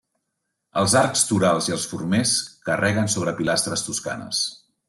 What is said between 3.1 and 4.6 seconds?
sobre pilastres toscanes.